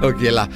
[0.00, 0.48] Okeylah.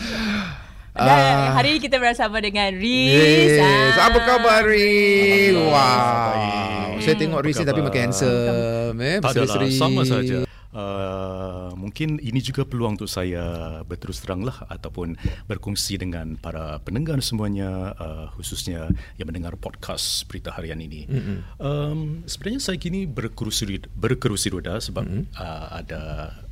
[0.94, 1.58] Dan Ah.
[1.58, 3.58] hari ini kita bersama dengan Riz.
[3.58, 3.98] Yes.
[3.98, 4.08] Ah.
[4.08, 5.52] Apa khabar Riz?
[5.58, 5.74] Wow.
[5.74, 7.02] baik.
[7.02, 8.96] Saya tengok Riz ni tapi makin handsome.
[9.02, 10.46] Eh, Tak adalah, sama saja.
[10.74, 15.14] Uh, mungkin ini juga peluang untuk saya berterus terang lah ataupun
[15.46, 21.06] berkongsi dengan para pendengar semuanya uh, khususnya yang mendengar podcast berita harian ini.
[21.06, 21.38] Mm-hmm.
[21.62, 25.24] Um, sebenarnya saya kini berkerusi berkerusi roda sebab mm-hmm.
[25.38, 26.02] uh, ada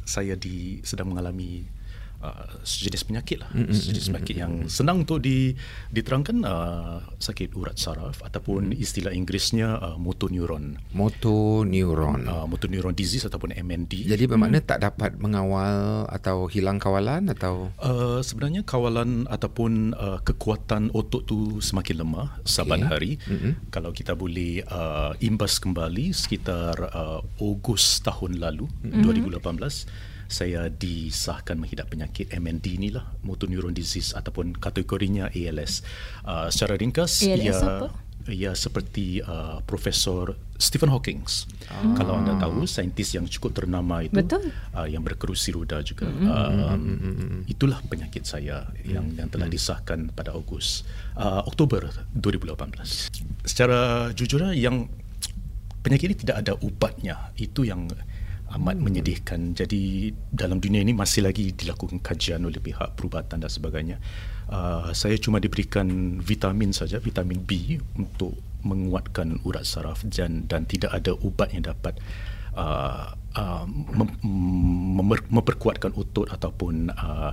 [0.07, 1.67] saya di sedang mengalami
[2.23, 3.75] uh, sejenis penyakit lah mm-hmm.
[3.75, 5.53] sejenis penyakit yang senang untuk di,
[5.91, 12.25] diterangkan uh, sakit urat saraf ataupun istilah Inggerisnya uh, motor neuron Motor neuron.
[12.25, 14.07] uh, motor neuron disease ataupun MND.
[14.09, 20.95] Jadi bermakna tak dapat mengawal atau hilang kawalan atau Uh, sebenarnya kawalan ataupun uh, kekuatan
[20.95, 23.19] otot tu semakin lemah saban hari.
[23.27, 23.75] Mm-hmm.
[23.75, 29.35] Kalau kita boleh uh, imbas kembali sekitar uh, Ogos tahun lalu mm-hmm.
[29.35, 35.85] 2018 saya disahkan menghidap penyakit MND ni lah motor neuron disease ataupun kategorinya ALS.
[36.25, 37.89] Uh, secara ringkas ALS ia apa?
[38.31, 41.27] ia seperti uh, Profesor Stephen Hawking.
[41.27, 41.95] Oh.
[41.99, 44.55] Kalau anda tahu saintis yang cukup ternama itu Betul.
[44.77, 46.07] uh, yang berkerusi roda juga.
[46.07, 46.31] Mm-hmm.
[46.31, 50.87] Um, itulah penyakit saya yang yang telah disahkan pada Ogos
[51.19, 53.43] uh, Oktober 2018.
[53.43, 54.87] Secara jujurnya yang
[55.83, 57.35] penyakit ini tidak ada ubatnya.
[57.35, 57.91] Itu yang
[58.59, 59.57] amat menyedihkan.
[59.57, 63.97] Jadi dalam dunia ini masih lagi dilakukan kajian oleh pihak perubatan dan sebagainya.
[64.53, 70.95] Uh, saya cuma diberikan vitamin saja, vitamin B untuk menguatkan urat saraf dan dan tidak
[70.95, 71.99] ada ubat yang dapat
[72.55, 74.21] uh, uh, mem-
[75.03, 77.33] mem- memperkuatkan otot ataupun uh,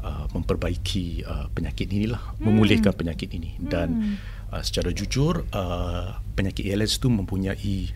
[0.00, 2.46] uh, memperbaiki uh, penyakit inilah, hmm.
[2.46, 4.16] memulihkan penyakit ini dan
[4.54, 7.92] uh, secara jujur uh, penyakit ALS itu mempunyai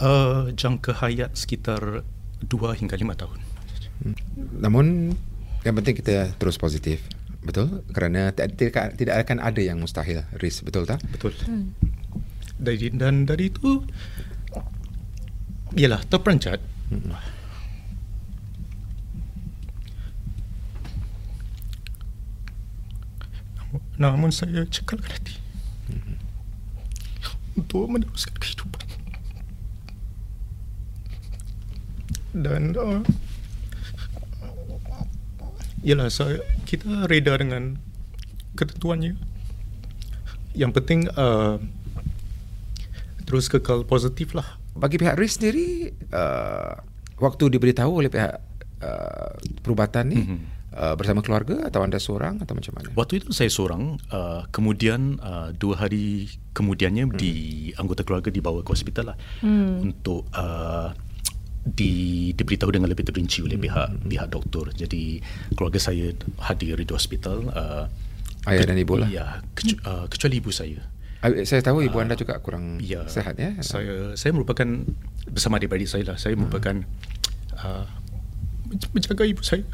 [0.00, 2.02] uh, jangka hayat sekitar
[2.42, 3.40] 2 hingga 5 tahun.
[4.58, 5.14] namun
[5.64, 7.00] yang penting kita terus positif.
[7.44, 7.84] Betul?
[7.92, 11.00] Kerana tidak tidak, tidak akan ada yang mustahil Riz, betul tak?
[11.12, 11.36] Betul.
[11.44, 11.76] Hmm.
[12.56, 13.84] Dari dan dari itu
[15.76, 16.60] ialah terperanjat.
[16.88, 17.12] Hmm.
[23.60, 25.36] Namun, namun saya cekalkan hati
[25.92, 26.16] hmm.
[27.60, 28.83] untuk meneruskan kehidupan.
[32.34, 33.00] Dan uh,
[35.86, 37.78] ialah saya kita reda dengan
[38.58, 39.14] ketentuannya.
[40.54, 41.62] Yang penting uh,
[43.22, 44.58] terus kekal positif lah.
[44.74, 46.74] Bagi pihak Riz sendiri uh,
[47.22, 48.34] waktu diberitahu oleh pihak
[48.82, 50.38] uh, perubatan ni Mhm.
[50.74, 52.90] uh, bersama keluarga atau anda seorang atau macam mana?
[52.94, 57.14] Waktu itu saya seorang, uh, kemudian uh, dua hari kemudiannya hmm.
[57.14, 57.34] di
[57.78, 59.86] anggota keluarga dibawa ke hospital lah hmm.
[59.86, 60.90] untuk uh,
[61.64, 64.08] di diberitahu dengan lebih terinci oleh pihak hmm.
[64.12, 64.68] pihak doktor.
[64.76, 65.24] Jadi
[65.56, 66.12] keluarga saya
[66.44, 67.48] hadir di hospital.
[67.48, 67.84] Uh,
[68.44, 69.08] Ayah dan ibu lah.
[69.08, 70.84] Ya, kecu- uh, kecuali ibu saya.
[71.24, 73.56] Uh, saya tahu ibu anda juga kurang Ya, sehat ya.
[73.64, 74.84] Saya saya merupakan
[75.32, 76.16] bersama adik-beradik saya lah.
[76.20, 76.84] Saya merupakan
[77.56, 77.88] uh,
[78.92, 79.64] menjaga ibu saya.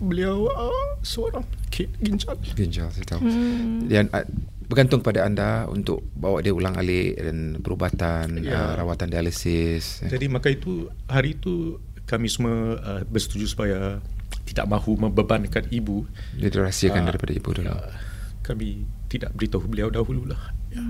[0.00, 2.32] Beliau uh, seorang kid ginjal.
[2.56, 3.20] ginjal saya tahu.
[3.20, 3.84] Hmm.
[3.84, 4.24] Dan uh,
[4.64, 8.56] bergantung pada anda untuk bawa dia ulang alik dan perubatan, Ya.
[8.56, 10.00] uh, rawatan dialisis.
[10.02, 11.76] Jadi maka itu hari itu
[12.08, 14.00] kami semua uh, bersetuju supaya
[14.42, 16.08] tidak mahu membebankan ibu.
[16.34, 17.68] Dia dirahsiakan Ah, daripada ibu dulu.
[17.68, 17.92] Uh,
[18.40, 20.40] kami tidak beritahu beliau dahululah.
[20.72, 20.80] Ya.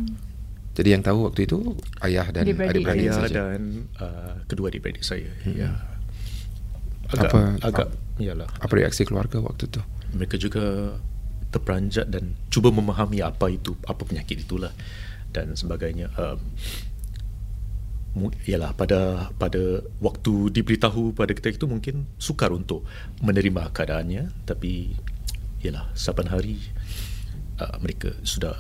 [0.71, 2.87] Jadi yang tahu waktu itu ayah dan Adik-beradik.
[2.87, 3.35] Saya saja.
[3.53, 3.61] dan
[3.99, 5.29] uh, kedua adik-beradik saya.
[5.43, 5.57] Hmm.
[5.59, 5.71] Ya.
[7.11, 7.89] Apa- agak
[8.21, 8.49] iyalah.
[8.61, 9.81] Apa reaksi keluarga waktu tu?
[10.15, 10.97] mereka juga
[11.51, 14.71] terperanjat dan cuba memahami apa itu apa penyakit itulah
[15.35, 16.39] dan sebagainya um,
[18.47, 22.83] ialah pada pada waktu diberitahu pada ketika itu mungkin sukar untuk
[23.23, 24.95] menerima keadaannya tapi
[25.63, 26.59] ialah saban hari
[27.63, 28.55] uh, mereka sudah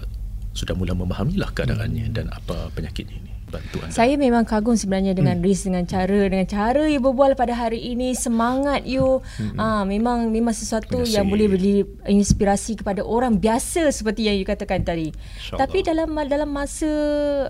[0.54, 2.14] sudah mula memahamilah keadaannya hmm.
[2.14, 5.44] dan apa penyakitnya ini bantuan Saya memang kagum sebenarnya dengan hmm.
[5.44, 9.58] Riz dengan cara dengan cara you berbual pada hari ini semangat you hmm.
[9.58, 11.74] ah memang memang sesuatu Terima yang boleh beri
[12.06, 15.10] inspirasi kepada orang biasa seperti yang you katakan tadi.
[15.10, 15.58] InsyaAllah.
[15.60, 16.90] Tapi dalam dalam masa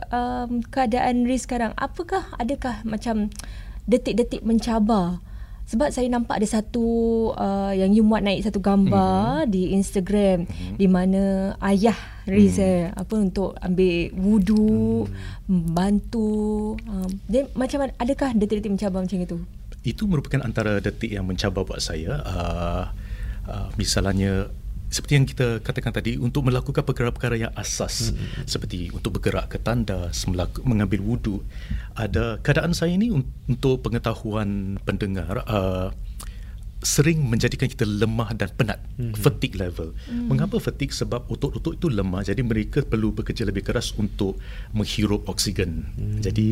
[0.08, 3.28] um, keadaan Riz sekarang apakah adakah macam
[3.84, 5.20] detik-detik mencabar?
[5.70, 6.86] Sebab saya nampak ada satu
[7.38, 9.52] uh, yang you muat naik satu gambar mm-hmm.
[9.54, 10.74] di Instagram mm-hmm.
[10.74, 11.22] di mana
[11.62, 11.94] ayah
[12.26, 12.66] Riz mm.
[12.66, 15.06] eh, apa untuk ambil wudu,
[15.46, 15.70] mm.
[15.70, 16.74] bantu.
[16.90, 19.38] Um, then macam adakah detik-detik mencabar macam itu?
[19.80, 22.84] itu merupakan antara detik yang mencabar buat saya uh,
[23.48, 24.52] uh, misalnya
[24.90, 28.44] seperti yang kita katakan tadi untuk melakukan perkara-perkara yang asas hmm.
[28.44, 31.40] seperti untuk bergerak ke tandas melaku, mengambil wuduk
[31.94, 35.94] ada keadaan saya ini un- untuk pengetahuan pendengar uh,
[36.80, 39.12] sering menjadikan kita lemah dan penat mm-hmm.
[39.12, 39.92] fatigue level.
[40.08, 40.32] Mm.
[40.32, 40.96] Mengapa fatigue?
[40.96, 44.40] Sebab otot-otot itu lemah jadi mereka perlu bekerja lebih keras untuk
[44.72, 45.84] menghirup oksigen.
[45.92, 46.24] Mm.
[46.24, 46.48] Jadi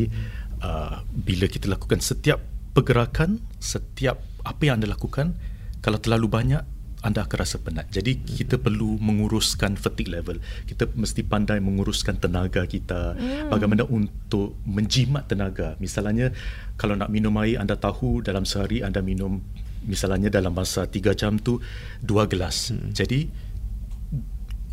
[0.61, 2.37] uh, bila kita lakukan setiap
[2.77, 5.33] pergerakan, setiap apa yang anda lakukan
[5.81, 6.61] kalau terlalu banyak
[6.99, 7.87] anda akan rasa penat.
[7.87, 8.23] Jadi mm.
[8.43, 10.43] kita perlu menguruskan fatigue level.
[10.67, 13.15] Kita mesti pandai menguruskan tenaga kita.
[13.15, 13.47] Mm.
[13.47, 15.79] Bagaimana untuk menjimat tenaga.
[15.79, 16.35] Misalnya
[16.75, 19.39] kalau nak minum air anda tahu dalam sehari anda minum
[19.87, 21.63] misalnya dalam masa 3 jam tu
[22.03, 22.71] dua gelas.
[22.73, 22.91] Hmm.
[22.91, 23.31] Jadi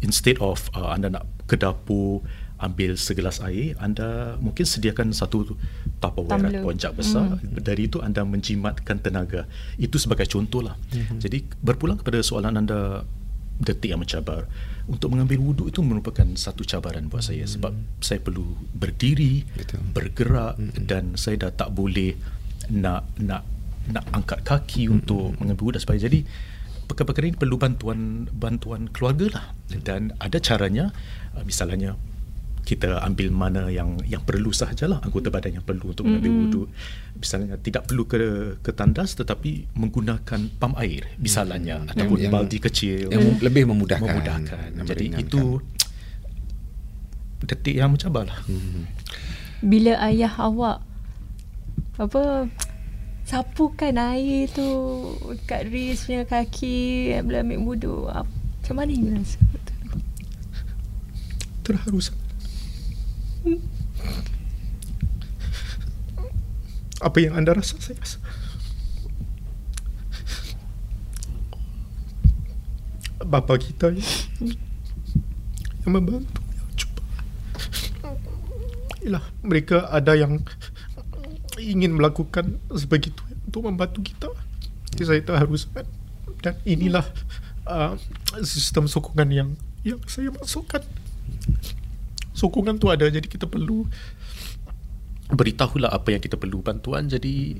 [0.02, 2.26] instead of uh, anda nak ke dapur
[2.56, 5.54] ambil segelas air, anda mungkin sediakan satu
[5.98, 7.40] tupperware atau poncak besar.
[7.40, 7.60] Hmm.
[7.60, 9.48] Dari itu anda menjimatkan tenaga.
[9.80, 10.76] Itu sebagai contoh lah.
[10.92, 11.18] Hmm.
[11.18, 13.04] Jadi berpulang kepada soalan anda
[13.56, 14.44] detik yang mencabar
[14.86, 18.04] untuk mengambil wuduk itu merupakan satu cabaran buat saya sebab hmm.
[18.04, 18.44] saya perlu
[18.76, 19.80] berdiri Betul.
[19.96, 20.84] bergerak hmm.
[20.84, 22.14] dan saya dah tak boleh
[22.70, 23.42] nak nak
[23.88, 25.00] nak angkat kaki hmm.
[25.00, 26.22] untuk mengambil wuduk supaya jadi
[26.86, 29.46] perkara-perkara ini perlu bantuan bantuan keluarga lah
[29.82, 30.94] dan ada caranya
[31.34, 31.98] uh, misalnya
[32.66, 36.46] kita ambil mana yang yang perlu sahajalah anggota badan yang perlu untuk mengambil mm-hmm.
[36.50, 36.66] wuduk
[37.14, 38.18] misalnya tidak perlu ke
[38.58, 41.92] ke tandas tetapi menggunakan pam air misalnya mm-hmm.
[41.94, 43.38] ataupun yang, baldi kecil yang mm.
[43.38, 44.82] lebih memudahkan, memudahkan.
[44.82, 45.62] jadi itu
[47.46, 48.82] detik yang mencabarlah mm-hmm.
[49.62, 50.82] bila ayah awak
[51.96, 52.50] apa
[53.26, 54.66] sapukan air tu
[55.50, 58.06] kat Riz punya kaki bila ambil wudu.
[58.06, 59.42] Macam mana you rasa?
[61.66, 62.25] Terharu hmm.
[67.00, 68.18] Apa yang anda rasa saya rasa.
[73.26, 74.06] Bapa kita ya,
[75.82, 77.02] yang membantu yang cuba.
[79.02, 80.42] Yalah, mereka ada yang
[81.58, 84.30] ingin melakukan sebegitu untuk membantu kita.
[84.94, 85.66] Jadi saya harus
[86.40, 87.02] dan inilah
[87.66, 87.98] uh,
[88.46, 89.48] sistem sokongan yang
[89.82, 90.82] yang saya masukkan.
[92.36, 93.88] Sokongan tu ada jadi kita perlu
[95.32, 97.56] beritahulah apa yang kita perlu bantuan jadi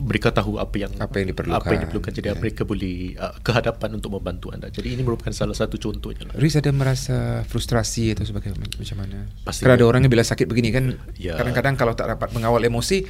[0.00, 2.40] mereka tahu apa yang apa yang diperlukan apa yang diperlukan jadi yeah.
[2.40, 6.34] mereka boleh uh, kehadapan untuk membantu anda jadi ini merupakan salah satu contohnya lah.
[6.40, 10.46] Riz ada merasa frustrasi atau sebagainya macam mana Pasti kerana ada orang yang bila sakit
[10.48, 10.84] begini kan
[11.20, 11.36] yeah.
[11.36, 13.04] kadang-kadang kalau tak dapat mengawal emosi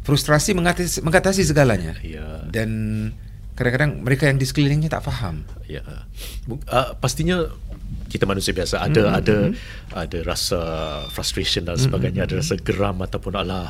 [0.00, 2.40] frustrasi mengatasi, mengatasi segalanya yeah.
[2.48, 2.70] dan
[3.60, 7.44] kadang-kadang mereka yang di sekelilingnya tak faham ya uh, pastinya
[8.08, 9.20] kita manusia biasa ada mm-hmm.
[9.20, 9.36] ada
[9.92, 10.60] ada rasa
[11.12, 12.40] frustration dan sebagainya mm-hmm.
[12.40, 13.68] ada rasa geram ataupun alah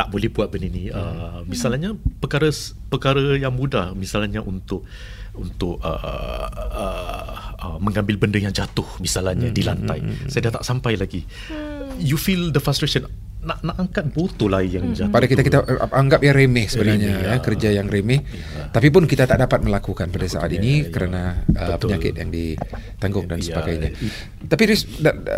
[0.00, 2.48] tak boleh buat benda ni uh, misalnya perkara
[2.88, 4.88] perkara yang mudah misalnya untuk
[5.36, 9.54] untuk uh, uh, uh, mengambil benda yang jatuh misalnya mm-hmm.
[9.54, 10.32] di lantai mm-hmm.
[10.32, 11.22] saya dah tak sampai lagi
[11.52, 12.00] mm.
[12.00, 13.04] you feel the frustration
[13.38, 15.14] nak nak angkat botol air yang jatuh.
[15.14, 15.62] Pada kita kita
[15.94, 17.34] anggap yang remeh sebenarnya remeh, ya.
[17.34, 18.20] ya kerja yang remeh.
[18.26, 18.66] Ya.
[18.74, 21.74] Tapi pun kita tak dapat melakukan pada saat ini ya, kerana ya.
[21.74, 23.46] Uh, penyakit yang ditanggung dan ya.
[23.54, 23.94] sebagainya.
[24.42, 25.36] Tapi Riz da, da,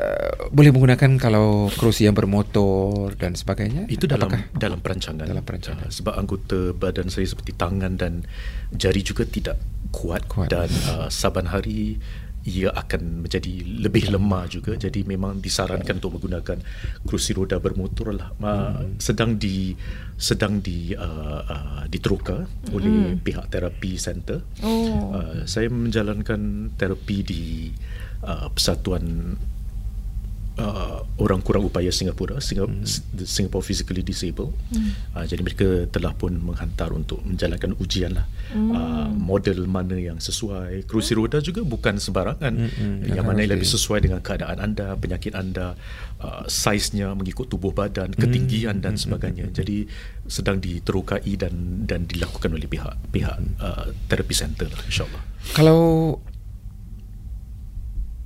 [0.49, 3.85] boleh menggunakan kalau kerusi yang bermotor dan sebagainya?
[3.93, 4.49] Itu dalam Apakah?
[4.56, 5.26] dalam perancangan.
[5.29, 5.87] Dalam perancangan.
[5.87, 8.25] Uh, sebab anggota badan saya seperti tangan dan
[8.73, 9.61] jari juga tidak
[9.93, 10.49] kuat, kuat.
[10.49, 12.00] dan uh, saban hari
[12.48, 13.52] ia akan menjadi
[13.84, 16.59] lebih lemah juga jadi memang disarankan untuk menggunakan
[17.04, 18.97] kerusi roda bermotor lah hmm.
[18.97, 19.76] sedang di
[20.16, 22.73] sedang di uh, uh, diteroka hmm.
[22.73, 25.16] oleh pihak terapi center oh.
[25.16, 27.42] uh, saya menjalankan terapi di
[28.25, 29.37] uh, persatuan
[30.61, 33.25] uh, orang kurang upaya Singapura Singapura, hmm.
[33.25, 35.17] Singapore physically disabled hmm.
[35.17, 38.71] uh, jadi mereka telah pun menghantar untuk menjalankan ujian lah hmm.
[38.71, 42.71] uh, model mana yang sesuai kerusi roda juga bukan sembarangan hmm.
[42.76, 42.99] Hmm.
[43.09, 45.75] yang mana yang lebih sesuai dengan keadaan anda penyakit anda
[46.21, 48.85] uh, saiznya mengikut tubuh badan ketinggian hmm.
[48.85, 49.02] dan hmm.
[49.02, 49.57] sebagainya hmm.
[49.57, 49.76] jadi
[50.31, 55.23] sedang diterokai dan dan dilakukan oleh pihak pihak uh, terapi center lah insyaallah
[55.57, 56.14] kalau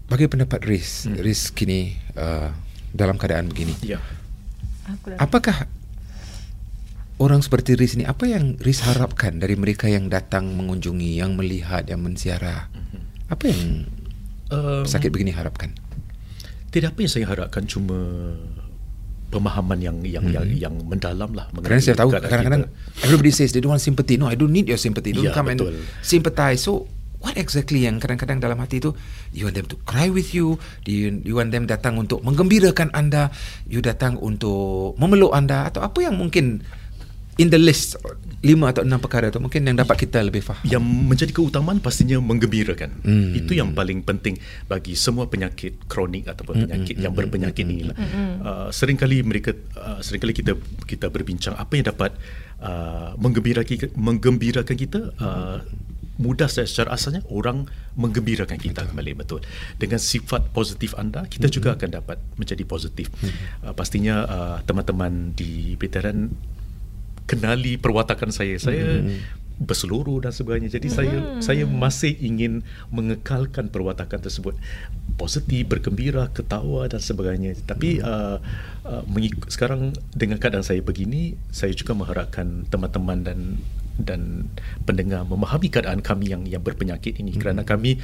[0.09, 1.17] bagi pendapat Riz, hmm.
[1.21, 2.53] Riz kini uh,
[2.93, 3.73] dalam keadaan begini.
[3.81, 4.01] Ya.
[5.17, 5.65] Apakah
[7.17, 11.89] orang seperti Riz ini apa yang Riz harapkan dari mereka yang datang mengunjungi, yang melihat,
[11.89, 12.69] yang menziarah?
[12.71, 13.03] Hmm.
[13.33, 13.89] Apa yang
[14.53, 15.73] um, sakit begini harapkan?
[16.69, 17.97] Tidak apa yang saya harapkan cuma
[19.33, 20.37] pemahaman yang yang hmm.
[20.37, 22.71] yang, yang mendalam lah Kerana saya tahu kadang-kadang
[23.03, 24.15] everybody says they don't want sympathy.
[24.15, 25.11] No, I don't need your sympathy.
[25.11, 25.75] Don't ya, come betul.
[25.75, 26.63] and sympathize.
[26.63, 26.87] So
[27.25, 28.93] what exactly yang kadang-kadang dalam hati itu
[29.33, 33.33] you want them to cry with you you, you want them datang untuk menggembirakan anda
[33.65, 36.61] you datang untuk memeluk anda atau apa yang mungkin
[37.39, 37.99] in the list
[38.45, 40.63] lima atau enam perkara tu mungkin yang dapat kita lebih faham.
[40.69, 42.91] Yang menjadi keutamaan pastinya menggembirakan.
[43.03, 43.33] Hmm.
[43.33, 44.37] Itu yang paling penting
[44.69, 47.05] bagi semua penyakit kronik ataupun hmm, penyakit hmm.
[47.09, 47.91] yang berpenyakit ini.
[47.91, 48.35] Hmm.
[48.45, 50.53] Uh, seringkali mereka uh, seringkali kita
[50.85, 52.13] kita berbincang apa yang dapat
[52.61, 55.59] uh, menggembirakan menggembirakan kita uh,
[56.15, 57.67] mudah saya secara asalnya orang
[57.99, 58.91] menggembirakan kita betul.
[58.95, 59.41] kembali betul
[59.79, 61.55] dengan sifat positif anda kita mm-hmm.
[61.55, 63.71] juga akan dapat menjadi positif mm-hmm.
[63.71, 66.31] uh, pastinya uh, teman-teman di veteran
[67.27, 70.71] kenali perwatakan saya saya mm-hmm berseluruh dan sebagainya.
[70.79, 70.97] Jadi hmm.
[70.97, 74.59] saya saya masih ingin mengekalkan perwatakan tersebut
[75.15, 77.55] positif, bergembira, ketawa dan sebagainya.
[77.63, 78.05] Tapi hmm.
[78.05, 78.39] uh,
[78.83, 83.39] uh, mengik- sekarang dengan keadaan saya begini, saya juga mengharapkan teman-teman dan
[84.01, 84.51] dan
[84.83, 87.41] pendengar memahami keadaan kami yang yang berpenyakit ini hmm.
[87.41, 88.03] kerana kami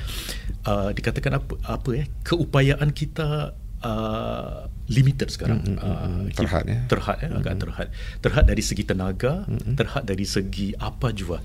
[0.66, 5.80] uh, dikatakan apa apa ya keupayaan kita uh, limited sekarang mm-hmm.
[5.80, 7.62] uh, terhad ya terhad ya agak mm-hmm.
[7.62, 7.88] terhad
[8.20, 9.74] terhad dari segi tenaga mm-hmm.
[9.76, 11.40] terhad dari segi apa juga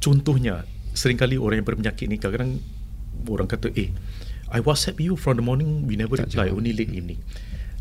[0.00, 0.64] contohnya
[0.96, 2.60] seringkali orang yang berpenyakit ni kadang-kadang
[3.28, 3.92] orang kata eh
[4.46, 7.20] I WhatsApp you from the morning we never reply only late evening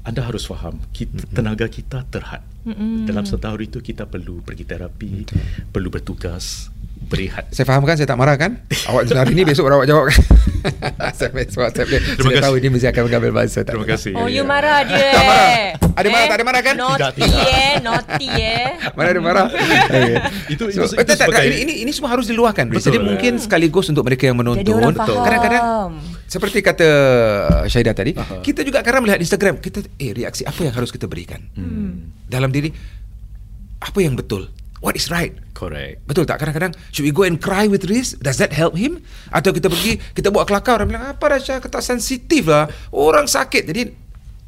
[0.06, 1.34] anda harus faham kita, mm-hmm.
[1.34, 3.10] tenaga kita terhad mm-hmm.
[3.10, 5.42] dalam setahun itu kita perlu pergi terapi Betul.
[5.74, 6.70] perlu bertugas
[7.06, 7.54] berehat.
[7.54, 8.62] Saya faham kan, saya tak marah kan?
[8.90, 10.22] Awak hari ni besok awak jawab kan?
[11.18, 12.00] saya WhatsApp dia.
[12.02, 12.46] Terima saya kasih.
[12.50, 13.60] tahu ini mesti akan mengambil bahasa.
[13.62, 14.14] Terima kasih.
[14.18, 15.14] Oh, you marah dia.
[15.14, 15.50] tak marah.
[15.96, 16.30] Ada marah, eh?
[16.30, 16.76] tak ada marah kan?
[16.76, 18.70] Naughty eh, naughty eh.
[18.98, 19.46] Mana ada marah?
[20.50, 21.46] itu, itu, so, itu, itu, sebagai...
[21.46, 22.66] ini, ini, ini semua harus diluahkan.
[22.68, 24.66] Betul, Jadi mungkin sekaligus untuk mereka yang menonton.
[24.66, 25.22] Jadi orang faham.
[25.22, 25.64] Kadang-kadang,
[26.36, 26.88] seperti kata
[27.72, 28.44] Syahidah tadi, uh-huh.
[28.44, 31.40] kita juga kadang melihat Instagram, kita eh reaksi apa yang harus kita berikan?
[31.56, 32.12] Hmm.
[32.28, 32.76] Dalam diri,
[33.80, 34.52] apa yang betul?
[34.86, 35.34] what is right.
[35.58, 36.06] Correct.
[36.06, 36.38] Betul tak?
[36.38, 38.14] Kadang-kadang, should we go and cry with Riz?
[38.22, 39.02] Does that help him?
[39.34, 42.70] Atau kita pergi, kita buat kelakar, orang bilang, apa Rasha, kata sensitif lah.
[42.94, 43.66] Orang sakit.
[43.66, 43.82] Jadi,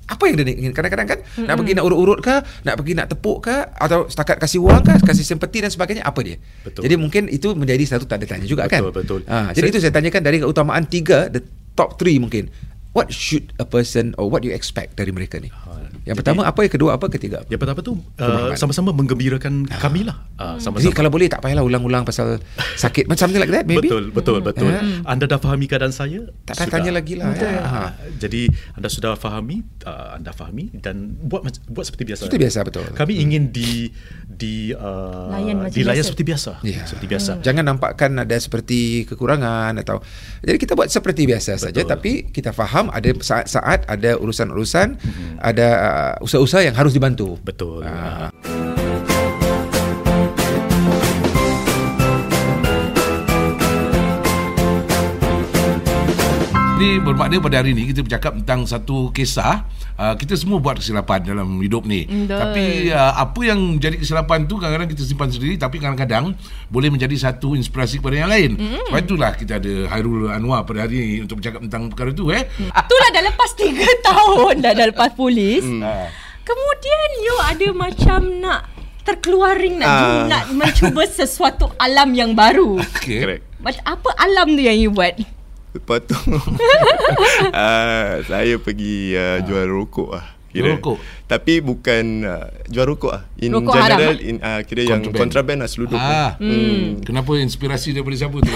[0.08, 0.72] apa yang dia ingin?
[0.77, 1.48] Kadang-kadang kan, mm-hmm.
[1.50, 2.36] nak pergi nak urut-urut ke?
[2.63, 3.56] Nak pergi nak tepuk ke?
[3.75, 4.94] Atau setakat kasih wang ke?
[5.10, 6.06] Kasih sempati dan sebagainya?
[6.06, 6.38] Apa dia?
[6.62, 6.86] Betul.
[6.86, 8.82] Jadi, mungkin itu menjadi satu tanda tanya juga betul, kan?
[8.94, 9.20] Betul, betul.
[9.25, 11.41] Ha, jadi, saya, itu saya tanyakan dari keutamaan tiga, the
[11.77, 12.50] top three mungkin.
[12.98, 15.54] What should a person or what you expect dari mereka ni?
[15.54, 15.77] Ha,
[16.08, 17.44] yang Jadi, pertama apa yang kedua apa ketiga?
[17.51, 19.77] Yang pertama tu uh, sama-sama menggembirakan ah.
[19.77, 20.24] kami lah.
[20.39, 20.88] Uh, sama-sama.
[20.88, 22.42] Jadi kalau boleh tak payahlah ulang-ulang pasal
[22.80, 23.92] sakit macam something like that maybe.
[23.92, 24.48] Betul betul hmm.
[24.48, 24.72] betul.
[24.72, 25.04] Yeah.
[25.04, 26.32] Anda dah fahami keadaan saya?
[26.48, 27.36] Tak payah tanya lagi lah.
[27.36, 27.60] Ya.
[27.60, 32.25] Uh, jadi anda sudah fahami, uh, anda fahami dan buat buat seperti biasa.
[32.25, 32.88] Seperti biasa betul.
[32.96, 33.24] Kami hmm.
[33.27, 33.92] ingin di
[34.25, 36.63] di uh, layan dilayan seperti biasa.
[36.63, 36.88] Yeah.
[36.88, 37.32] Seperti biasa.
[37.38, 37.44] Hmm.
[37.44, 40.00] Jangan nampakkan ada seperti kekurangan atau
[40.42, 41.66] jadi kita buat seperti biasa betul.
[41.68, 45.36] saja tapi kita faham ada saat-saat ada urusan-urusan hmm.
[45.39, 47.39] ada uh, usaha-usaha yang harus dibantu.
[47.41, 47.86] Betul.
[47.86, 48.66] Uh.
[56.77, 59.65] Ini bermakna pada hari ini kita bercakap tentang satu kisah
[59.98, 62.05] uh, kita semua buat kesilapan dalam hidup ni.
[62.05, 62.38] Betul.
[62.38, 66.38] Tapi uh, apa yang jadi kesilapan tu kadang-kadang kita simpan sendiri tapi kadang-kadang
[66.69, 68.62] boleh menjadi satu inspirasi kepada yang lain.
[68.62, 68.93] Mm.
[68.93, 72.46] Sebab itulah kita ada Hairul Anwar pada hari ini untuk bercakap tentang perkara tu eh.
[72.46, 72.69] Mm.
[72.69, 73.74] Itulah dah lepas 3
[74.13, 75.65] tahun dah dah lepas polis.
[75.65, 75.81] Mm.
[76.46, 78.62] Kemudian you ada macam nak
[79.01, 80.29] terkeluaring nak uh.
[80.29, 82.77] nak mencuba sesuatu alam yang baru.
[83.01, 83.41] Okay.
[83.57, 85.37] Macam apa alam tu yang you buat?
[85.77, 90.74] Lepas tu uh, Saya pergi uh, jual rokok lah Kira.
[90.74, 90.98] Rokok?
[91.27, 95.69] Tapi bukan uh, jual rokok lah In rokok general in, uh, Kira yang kontraben lah
[95.69, 96.34] seluduk ah.
[96.41, 96.50] hmm.
[96.50, 96.88] Hmm.
[97.05, 98.50] Kenapa inspirasi daripada siapa tu?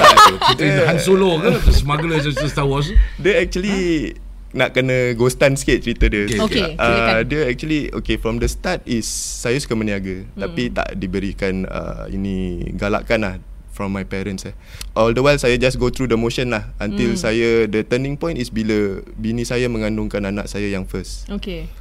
[0.55, 1.51] Kita Han Solo ke?
[1.69, 2.17] Smuggler
[2.49, 2.89] Star Wars
[3.21, 4.29] Dia actually ha?
[4.51, 8.83] Nak kena ghostan sikit cerita dia Okay, okay uh, Dia actually Okay from the start
[8.83, 10.41] is Saya suka meniaga hmm.
[10.43, 13.35] Tapi tak diberikan uh, Ini galakkan lah
[13.71, 14.55] from my parents eh.
[14.93, 17.19] All the while saya just go through the motion lah until mm.
[17.19, 21.31] saya the turning point is bila bini saya mengandungkan anak saya yang first.
[21.31, 21.71] Okay.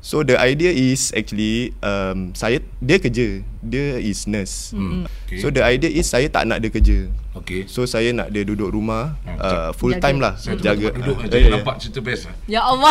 [0.00, 4.72] So the idea is actually um, saya dia kerja, dia is nurse.
[4.72, 5.04] Mm.
[5.28, 5.38] Okay.
[5.44, 7.12] So the idea is saya tak nak dia kerja.
[7.30, 7.62] Okay.
[7.70, 9.38] So saya nak dia duduk rumah hmm.
[9.38, 10.02] uh, full jaga.
[10.02, 10.90] time lah saya jaga.
[10.90, 12.34] Duduk uh, jaga nampak cerita best lah.
[12.50, 12.90] Ya Allah.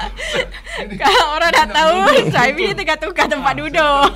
[1.00, 1.96] Kalau orang dah tahu
[2.36, 4.06] saya ni tengah tukar tempat duduk.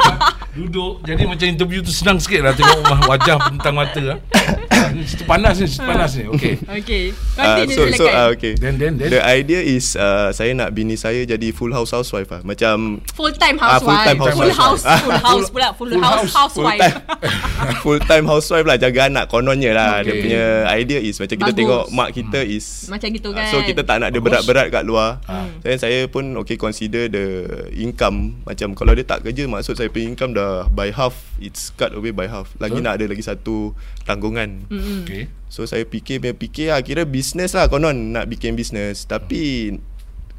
[0.54, 4.18] duduk jadi macam interview tu senang sikit lah tengok wajah bentang mata lah.
[5.08, 6.24] cerita panas ni, cerita panas ni.
[6.30, 6.54] Okay.
[6.84, 7.04] Okay.
[7.34, 8.54] Uh, so, so uh, okay.
[8.54, 9.10] Then, then, then.
[9.10, 12.40] The idea is uh, saya nak bini saya jadi full house housewife lah.
[12.46, 13.84] Macam full time housewife.
[13.84, 14.54] Uh, full time housewife.
[14.54, 15.68] Full house, full house pula.
[15.74, 16.80] Full, full house, house housewife.
[16.80, 20.06] Full time, full time housewife lah jaga anak kononnya lah okay.
[20.06, 21.58] dia punya idea is macam kita Bagus.
[21.58, 22.56] tengok mak kita hmm.
[22.56, 25.64] is macam gitu kan so kita tak nak dia berat-berat kat luar hmm.
[25.64, 27.26] saya saya pun okay consider the
[27.74, 31.92] income macam kalau dia tak kerja maksud saya punya income dah by half it's cut
[31.94, 32.84] away by half lagi so?
[32.84, 33.72] nak ada lagi satu
[34.04, 35.04] tanggungan hmm.
[35.04, 39.70] okay so saya fikir punya fikir lah kira business lah konon nak bikin business tapi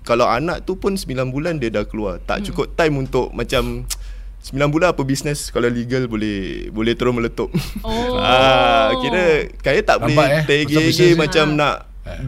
[0.05, 2.45] kalau anak tu pun 9 bulan dia dah keluar tak hmm.
[2.53, 3.89] cukup time untuk macam
[4.45, 7.49] 9 bulan apa bisnes kalau legal boleh boleh terus meletup.
[7.81, 8.21] Oh.
[8.21, 10.43] ah, kira kaya tak Nampak boleh eh?
[10.45, 11.57] tege macam ha.
[11.57, 11.75] nak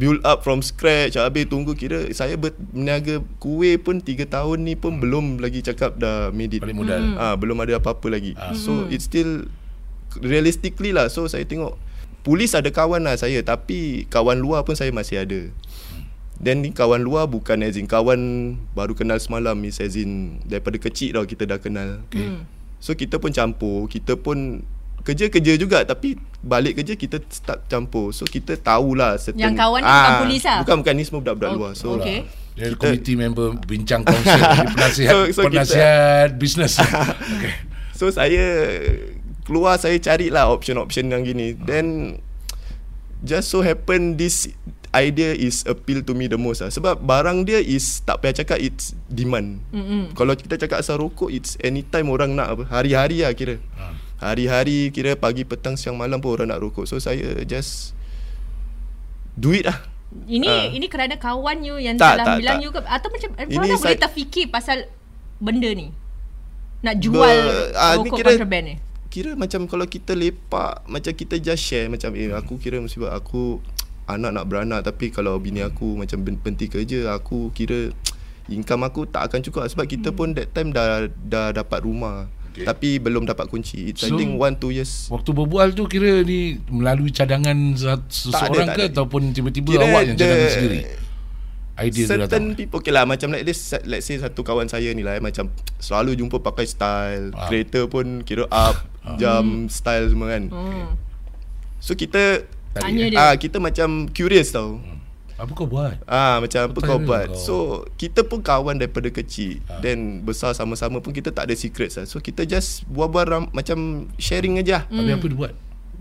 [0.01, 4.97] build up from scratch habis tunggu kira saya berniaga kuih pun 3 tahun ni pun
[4.97, 5.01] hmm.
[5.05, 6.65] belum lagi cakap dah made it.
[6.65, 7.13] Balik modal.
[7.13, 7.21] Hmm.
[7.21, 8.33] Ah, belum ada apa-apa lagi.
[8.33, 8.57] Hmm.
[8.57, 9.45] So it's still
[10.17, 11.13] realistically lah.
[11.13, 11.77] So saya tengok
[12.25, 15.53] polis ada kawan lah saya tapi kawan luar pun saya masih ada.
[16.37, 20.77] Dan ni kawan luar bukan as in kawan baru kenal semalam ni as in daripada
[20.77, 22.05] kecil tau kita dah kenal.
[22.09, 22.29] Okay.
[22.29, 22.45] Hmm.
[22.77, 24.61] So kita pun campur, kita pun
[25.01, 28.13] kerja-kerja juga tapi balik kerja kita start campur.
[28.13, 30.59] So kita tahulah certain Yang kawan ni ah, bukan polis lah.
[30.61, 31.71] Bukan bukan ni semua budak-budak oh, luar.
[31.73, 32.29] So okay.
[32.57, 34.41] Dia kita, committee member bincang konsep
[34.77, 36.73] penasihat so, so penasihat bisnes.
[37.37, 37.53] okay.
[37.97, 38.45] So saya
[39.47, 41.57] keluar saya carilah option-option yang gini.
[41.57, 42.19] Then
[43.25, 44.51] just so happen this
[44.95, 46.71] idea is appeal to me the most lah.
[46.71, 49.59] Sebab barang dia is tak payah cakap it's demand.
[49.75, 50.15] Mm-hmm.
[50.15, 52.63] Kalau kita cakap asal rokok it's anytime orang nak apa.
[52.69, 53.59] Hari-hari lah kira.
[53.79, 53.95] Ha.
[54.17, 56.87] Hari-hari kira pagi petang siang malam pun orang nak rokok.
[56.87, 57.97] So saya just
[59.37, 59.77] do it lah.
[60.07, 60.65] Ini uh.
[60.71, 62.63] ini kerana kawan you yang tak, telah tak, bilang tak.
[62.63, 64.87] you ke atau macam ini mana boleh terfikir pasal
[65.37, 65.91] benda ni?
[66.81, 68.75] Nak jual Ber, uh, rokok kira, contraband ni?
[69.11, 73.59] Kira macam kalau kita lepak macam kita just share macam eh aku kira musibah aku
[74.07, 77.91] anak nak beranak tapi kalau bini aku macam berhenti kerja aku kira
[78.47, 82.65] income aku tak akan cukup sebab kita pun that time dah dah dapat rumah okay.
[82.65, 86.23] tapi belum dapat kunci it's so, I think 1 2 years waktu berbual tu kira
[86.23, 87.75] ni melalui cadangan
[88.07, 90.79] seseorang ke ataupun tiba-tiba kira awak yang cadangan sendiri
[91.77, 95.19] idea certain people okay lah macam like this let's say satu kawan saya ni lah
[95.19, 97.45] eh, macam selalu jumpa pakai style ah.
[97.45, 99.13] kereta pun kira up ah.
[99.21, 99.69] jam hmm.
[99.69, 100.87] style semua kan hmm.
[101.77, 102.49] so kita
[102.81, 103.17] Tanya dia.
[103.17, 104.77] Ah kita macam curious tau.
[104.77, 104.97] Hmm.
[105.37, 106.01] Apa kau buat?
[106.09, 107.27] Ah macam apa, apa kau buat?
[107.29, 107.37] Kau?
[107.37, 107.55] So
[107.93, 109.77] kita pun kawan daripada kecil ha.
[109.85, 112.09] then besar sama-sama pun kita tak ada secret lah.
[112.09, 114.89] So kita just buat-buat macam sharing aja.
[114.89, 115.05] Hmm.
[115.05, 115.53] Tapi apa dia buat?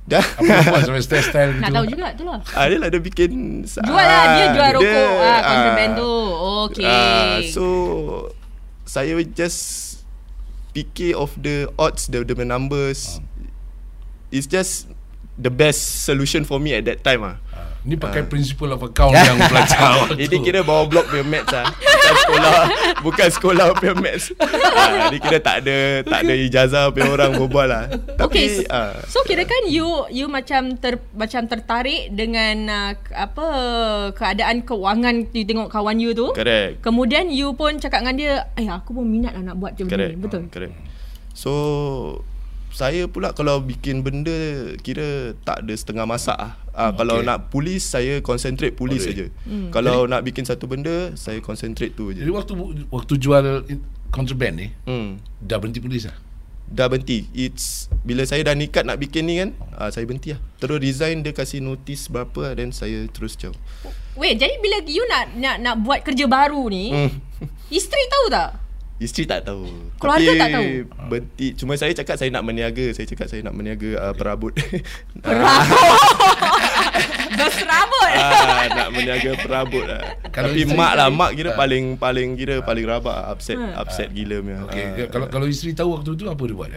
[0.06, 0.24] Dah.
[0.24, 2.40] Apa dia buat sampai style style Nak tahu juga tu lah.
[2.56, 6.12] Ah dia lah dia bikin Jual lah dia jual rokok dia, ah kontraben tu.
[6.72, 6.86] Okay.
[6.88, 7.64] Ah, so
[8.88, 9.60] saya just
[10.72, 13.20] fikir of the odds the the numbers.
[13.20, 13.36] Ha.
[14.32, 14.88] It's just
[15.36, 17.36] the best solution for me at that time ah.
[17.52, 18.28] Uh, ni pakai uh.
[18.28, 20.26] principle of account yang belajar waktu.
[20.26, 21.68] Ini kira bawa blok punya maths ah.
[21.76, 22.58] Bukan sekolah,
[23.04, 24.24] bukan sekolah punya maths.
[24.40, 27.84] Ah, ini kira tak ada tak ada ijazah punya orang berbual lah.
[28.16, 33.46] Tapi okay, uh, so kira kan you you macam ter macam tertarik dengan uh, apa
[34.16, 36.32] keadaan kewangan you tengok kawan you tu.
[36.32, 36.80] Correct.
[36.80, 40.16] Kemudian you pun cakap dengan dia, "Eh, aku pun minat lah nak buat macam ni."
[40.16, 40.48] Betul.
[40.48, 40.74] Correct.
[41.36, 41.52] So
[42.76, 44.36] saya pula kalau bikin benda
[44.84, 46.60] kira tak ada setengah masak ah.
[46.76, 47.00] Uh, okay.
[47.00, 49.32] Kalau nak polis saya concentrate polis saja.
[49.48, 49.72] Hmm.
[49.72, 52.20] Kalau Jadi, nak bikin satu benda saya concentrate tu aja.
[52.20, 52.52] Jadi waktu
[52.92, 53.64] waktu jual
[54.12, 55.16] contraband ni hmm.
[55.40, 56.16] dah berhenti polis ah.
[56.68, 57.24] Dah berhenti.
[57.32, 60.40] It's bila saya dah nikat nak bikin ni kan, uh, saya berhenti lah.
[60.60, 63.56] Terus resign dia kasih notice berapa then saya terus jauh.
[64.20, 67.08] Wait, jadi bila you nak nak nak buat kerja baru ni, hmm.
[67.72, 68.65] isteri tahu tak?
[68.96, 69.92] Isteri tak tahu.
[70.00, 70.68] Keluarga Tapi tak tahu.
[71.12, 71.48] Berhenti.
[71.52, 72.86] Cuma saya cakap saya nak meniaga.
[72.96, 74.56] Saya cakap saya nak meniaga uh, perabot.
[75.24, 76.00] Perabot.
[77.36, 78.08] Berserabot.
[78.16, 80.16] ah, nak meniaga perabot lah.
[80.32, 84.08] Tapi mak lah, mak kira uh, paling paling kira uh, paling rabak, upset, uh, upset
[84.16, 84.58] gila punya.
[84.70, 84.84] Okay.
[85.04, 86.70] Uh, kalau kalau isteri tahu waktu tu apa dia buat?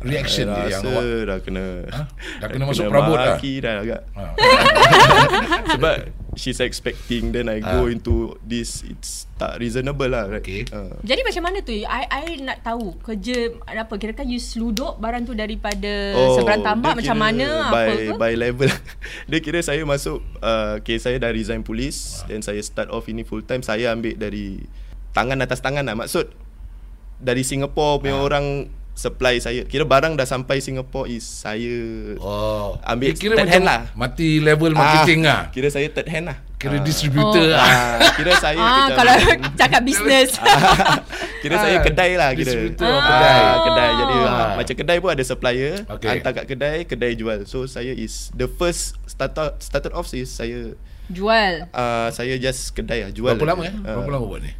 [0.00, 2.02] Reaction dia yang awak dah kena ha?
[2.40, 3.36] dah kena masuk perabot dah.
[3.36, 4.02] dah agak.
[5.76, 5.96] Sebab
[6.38, 7.92] she's expecting then I go uh.
[7.92, 10.40] into this it's tak reasonable lah right?
[10.40, 10.62] okay.
[10.70, 10.96] uh.
[11.02, 15.26] jadi macam mana tu I, I nak tahu kerja apa kira kan you seluduk barang
[15.26, 18.70] tu daripada oh, seberang tambak macam mana by, apa ke by level
[19.30, 22.30] dia kira saya masuk uh, okay saya dah resign polis uh.
[22.30, 24.62] then saya start off ini full time saya ambil dari
[25.12, 26.30] tangan atas tangan lah maksud
[27.18, 28.24] dari Singapore punya uh.
[28.24, 29.62] orang supply saya.
[29.62, 31.78] Kira barang dah sampai Singapore is saya
[32.18, 32.74] oh.
[32.82, 33.86] ambil kira third hand lah.
[33.94, 35.40] Mati level marketing ah, lah.
[35.54, 36.42] Kira saya third hand lah.
[36.58, 36.82] Kira ah.
[36.82, 37.54] distributor oh.
[37.54, 37.62] lah.
[37.62, 39.14] Ah, kira saya ah, kalau
[39.60, 40.34] cakap bisnes.
[41.46, 41.60] kira ah.
[41.62, 42.34] saya kedai lah.
[42.34, 42.50] Kira.
[42.50, 43.06] Distributor ah.
[43.06, 43.42] kedai.
[43.62, 43.90] kedai.
[43.94, 44.50] Jadi ah.
[44.58, 45.74] macam kedai pun ada supplier.
[45.86, 46.08] Okay.
[46.18, 47.46] Hantar kat kedai, kedai jual.
[47.46, 50.74] So saya is the first started started off is saya
[51.06, 51.70] jual.
[51.70, 53.14] Uh, saya just kedai lah.
[53.14, 53.38] Jual.
[53.38, 53.74] Berapa lama eh?
[53.78, 54.52] Berapa lama buat ni?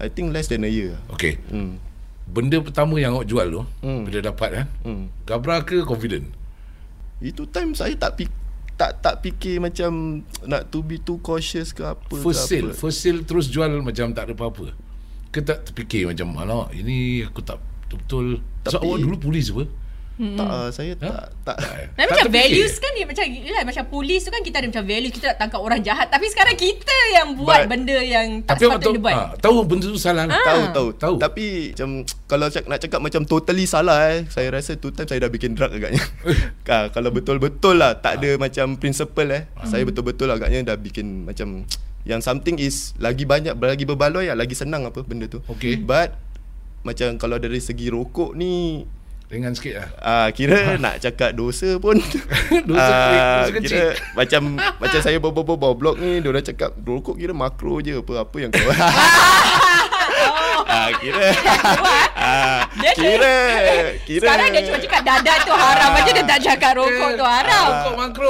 [0.00, 0.96] I think less than a year.
[1.12, 1.36] Okay.
[1.52, 1.91] Hmm
[2.28, 4.02] benda pertama yang awak jual tu hmm.
[4.06, 5.04] bila dapat kan hmm.
[5.26, 6.30] gabra ke confident
[7.22, 8.40] itu time saya tak pi-
[8.74, 12.78] tak tak fikir macam nak to be too cautious ke apa first ke sale apa.
[12.78, 14.74] first sale terus jual macam tak ada apa-apa
[15.32, 19.64] ke tak terfikir macam mana ini aku tak betul-betul Tapi, so awak dulu polis apa
[20.22, 20.38] Hmm.
[20.38, 21.26] Tak, uh, saya tak huh?
[21.42, 21.56] tak.
[21.98, 25.10] tak macam values kan ni macam yalah, macam polis tu kan kita ada macam values
[25.10, 29.02] kita nak tangkap orang jahat tapi sekarang kita yang buat But, benda yang tak sepatutnya
[29.02, 29.14] buat.
[29.18, 30.30] Uh, tahu benda tu salah.
[30.30, 30.46] Ah.
[30.46, 31.14] Tahu tahu tahu.
[31.18, 35.26] Tapi macam kalau cak, nak cakap macam totally salah eh saya rasa tu time saya
[35.26, 35.98] dah bikin drug agaknya.
[36.94, 38.38] kalau betul-betul lah tak ada uh.
[38.38, 39.50] macam principle eh.
[39.58, 39.66] Uh.
[39.66, 41.66] Saya betul-betul agaknya dah bikin macam
[42.06, 45.42] yang something is lagi banyak lagi berbaloi lah, lagi senang apa benda tu.
[45.50, 45.82] Okay.
[45.82, 46.14] But
[46.86, 48.86] macam kalau dari segi rokok ni
[49.32, 49.88] Ringan sikit lah.
[49.96, 51.96] Uh, Kira nak cakap dosa pun.
[52.68, 53.64] Dosa, uh, dosa kecil.
[53.64, 57.96] Kira macam Macam saya bawa-bawa blog ni Dia orang cakap Rokok kira makro je?
[57.96, 58.60] Apa-apa yang kau
[60.72, 61.28] Ah, kira.
[62.16, 62.64] Ah,
[62.96, 63.36] kira
[64.08, 64.24] kira.
[64.24, 67.64] sekarang dia cuma cakap dada tu haram aja dia tak cakap rokok tu haram.
[67.68, 68.28] Rokok makro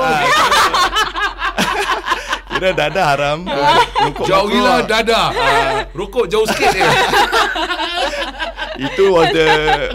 [2.59, 3.39] kira dada haram
[4.09, 5.23] rokok jauh gila dada
[5.97, 6.83] rokok jauh sikit je
[8.87, 9.49] itu was the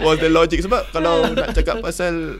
[0.06, 2.38] was the logic sebab kalau nak cakap pasal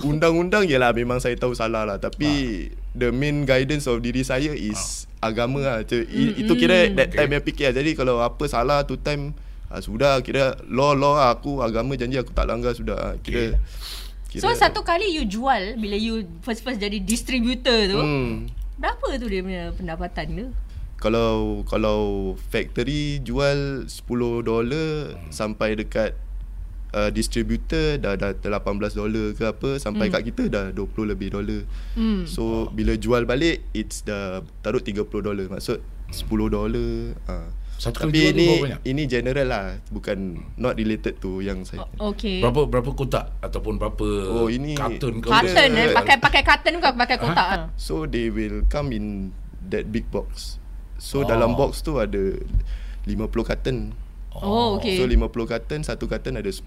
[0.00, 2.74] undang-undang lah memang saya tahu salah lah tapi ha.
[2.96, 5.30] the main guidance of diri saya is ha.
[5.30, 7.36] agama lah mm, itu kira that time okay.
[7.36, 7.74] yang fikir lah.
[7.76, 9.36] jadi kalau apa salah tu time
[9.68, 11.36] ha, sudah kira law law lah.
[11.36, 13.58] aku agama janji aku tak langgar sudah kira, okay.
[14.32, 18.59] kira so satu kali you jual bila you first first jadi distributor tu hmm.
[18.80, 20.46] Berapa tu dia punya pendapatan tu
[21.00, 24.04] kalau kalau factory jual 10
[24.44, 25.32] dolar hmm.
[25.32, 26.12] sampai dekat
[26.92, 28.60] uh, distributor dah dah 18
[28.92, 30.12] dolar ke apa sampai hmm.
[30.12, 31.64] kat kita dah 20 lebih dolar.
[31.96, 32.28] Hmm.
[32.28, 35.80] So bila jual balik it's dah taruh 30 dolar maksud
[36.12, 37.16] 10 dolar.
[37.24, 37.48] Uh.
[37.80, 41.88] Satu Tapi ini ini general lah bukan not related to yang saya.
[41.96, 42.44] Oh, okay.
[42.44, 45.32] Berapa berapa kotak ataupun berapa oh, ini karton kau?
[45.32, 47.48] Karton eh pakai pakai karton ke pakai kotak?
[47.48, 47.56] Ha?
[47.80, 49.32] So they will come in
[49.72, 50.60] that big box.
[51.00, 51.24] So oh.
[51.24, 52.36] dalam box tu ada
[53.08, 53.96] 50 carton.
[54.36, 55.00] Oh, okay.
[55.00, 56.60] So 50 carton, satu carton ada 10.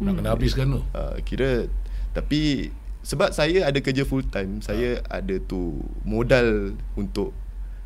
[0.00, 0.82] Nak kena habiskan tu.
[0.96, 1.68] Uh, kira
[2.16, 2.72] tapi
[3.04, 5.20] sebab saya ada kerja full time, saya uh.
[5.20, 5.76] ada tu
[6.08, 7.36] modal untuk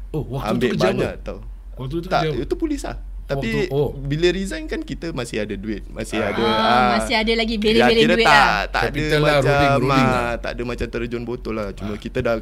[0.08, 1.26] Oh, waktu ambil tu kerja banyak apa?
[1.26, 1.38] tau.
[1.78, 2.42] Waktu tu tak, kerja.
[2.42, 2.96] itu polis lah.
[3.28, 3.92] Tapi oh.
[3.92, 6.32] bila resign kan kita masih ada duit, masih ah.
[6.32, 8.56] ada ah, masih ada lagi beli-beli ya, duit tak, lah.
[8.72, 10.32] Tak ada lah, macam rolling, rolling lah.
[10.40, 11.68] tak ada macam terjun botol lah.
[11.76, 11.98] Cuma ah.
[12.00, 12.36] kita dah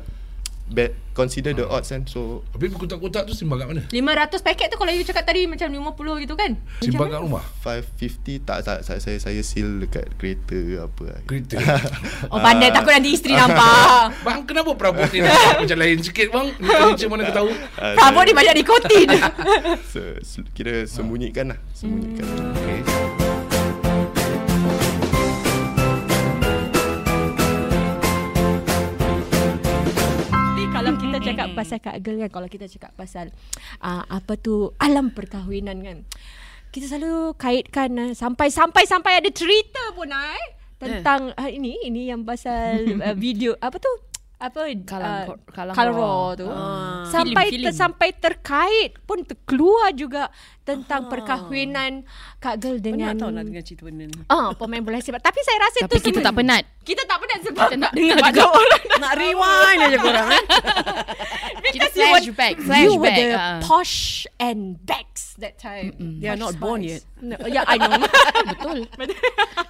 [0.66, 3.82] bet consider the odds kan so tapi kotak-kotak tu simbang kat mana?
[3.88, 6.52] 500 paket tu kalau you cakap tadi macam 50 gitu kan.
[6.82, 7.44] Simbang kat rumah?
[7.64, 11.22] 550 tak, tak saya saya saya seal dekat kereta apa.
[11.24, 11.56] Kereta?
[12.32, 14.12] Oh pandai takut nanti isteri nampak.
[14.26, 15.22] Bang kenapa perabot ni?
[15.22, 16.48] Nampak macam lain sikit bang.
[16.60, 17.50] Macam mana kau tahu?
[17.78, 19.08] Perabot ni banyak nikotin
[19.92, 20.00] so,
[20.52, 22.26] kira sembunyikan lah sembunyikan.
[22.26, 22.52] Hmm.
[22.52, 22.95] okay.
[31.46, 33.26] Cakap pasal Kak Girl kan Kalau kita cakap pasal
[33.80, 35.98] uh, Apa tu Alam perkahwinan kan
[36.74, 40.42] Kita selalu kaitkan uh, Sampai Sampai sampai ada cerita pun uh,
[40.82, 43.90] Tentang uh, Ini Ini yang pasal uh, Video Apa tu
[44.36, 45.96] apa kalang uh, kalang, kalang
[46.36, 46.44] tu.
[46.44, 50.28] Uh, sampai film, ter, sampai terkait pun terkeluar juga
[50.66, 52.02] tentang uh, perkahwinan
[52.42, 55.22] Kak Girl dengan penat tahu nak dengar cerita benda ni ah uh, pemain bola sepak
[55.22, 58.18] tapi saya rasa tapi tu kita tak penat kita tak penat sebab kita nak dengar
[58.34, 60.44] juga orang nak rewind aja korang eh
[61.78, 63.62] kita flashback flashback you were the uh.
[63.62, 66.18] posh and backs that time Mm-mm.
[66.18, 68.02] they are not born yet no, yeah I know
[68.50, 68.78] betul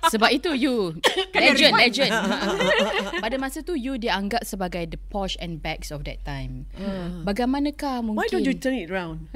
[0.09, 0.97] sebab itu you
[1.37, 2.13] legend legend
[3.21, 6.71] pada masa tu you dianggap sebagai the posh and bags of that time.
[6.79, 7.27] Uh.
[7.27, 8.23] Bagaimanakah mungkin?
[8.23, 9.27] Why don't you turn it round?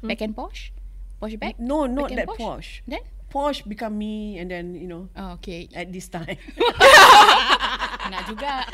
[0.00, 0.72] back and posh?
[1.18, 1.58] Posh back?
[1.58, 2.38] No, not that posh.
[2.38, 2.70] posh.
[2.86, 3.02] Then?
[3.28, 5.10] Posh become me and then, you know.
[5.18, 5.68] Oh, okay.
[5.74, 6.38] At this time.
[8.12, 8.64] nak juga.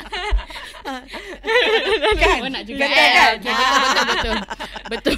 [2.21, 2.37] kan?
[2.39, 2.85] Oh, nak juga.
[2.87, 2.95] Kan?
[2.95, 4.35] Eh, okay, betul, betul,
[4.87, 5.15] betul.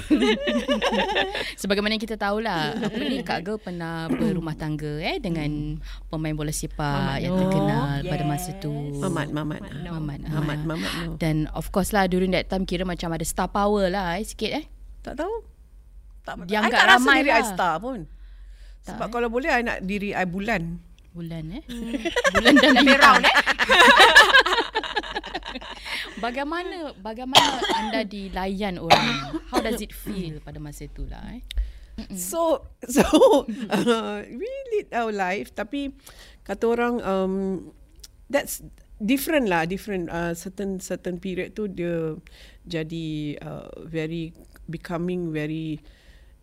[1.60, 5.78] Sebagaimana kita tahulah, apa ni, Kak Girl pernah berumah tangga eh dengan
[6.10, 8.72] pemain bola sepak yang terkenal pada masa tu.
[8.72, 9.62] Mamat, Mamat.
[9.86, 10.30] Mamat, no.
[10.40, 10.92] Mamat, Mamat.
[11.04, 11.12] No.
[11.20, 14.50] Dan of course lah, during that time kira macam ada star power lah eh, sikit
[14.50, 14.64] eh.
[15.04, 15.57] Tak tahu.
[16.28, 17.40] Tak, Dia tak ramai rasa diri lah.
[17.40, 17.98] I star pun.
[18.84, 19.12] Tak, Sebab eh?
[19.16, 20.76] kalau boleh, I nak diri I bulan.
[21.16, 21.62] Bulan eh.
[21.64, 21.92] Hmm.
[22.36, 23.24] Bulan dan bintang.
[23.24, 23.34] eh.
[26.24, 29.40] bagaimana bagaimana anda dilayan orang?
[29.48, 31.42] How does it feel pada masa itulah eh?
[32.14, 32.62] So
[32.94, 33.02] so
[33.70, 35.90] uh, we lead our life tapi
[36.46, 37.34] kata orang um,
[38.30, 38.62] that's
[39.02, 42.14] different lah different uh, certain certain period tu dia
[42.62, 44.30] jadi uh, very
[44.70, 45.82] becoming very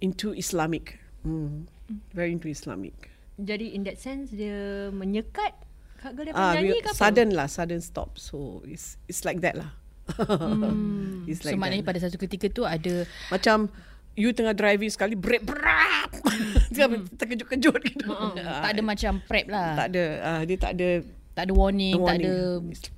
[0.06, 1.02] into Islamic.
[1.26, 1.66] Mm.
[2.14, 3.10] Very into Islamic.
[3.42, 5.58] Jadi in that sense dia menyekat
[6.00, 7.02] Kak Girl dia ah, nyanyi ke apa?
[7.02, 8.22] Sudden lah, sudden stop.
[8.22, 9.74] So it's it's like that lah.
[10.14, 11.26] hmm.
[11.30, 13.74] it's like so maknanya pada satu ketika tu ada macam
[14.14, 16.14] you tengah driving sekali brake berat.
[16.76, 17.08] Hmm.
[17.08, 18.08] terkejut-kejut gitu.
[18.12, 18.36] Uh-uh.
[18.36, 19.80] tak ada macam prep lah.
[19.80, 20.04] Tak ada.
[20.20, 20.90] Uh, dia tak ada
[21.32, 22.08] Tak ada warning, warning.
[22.12, 22.34] tak ada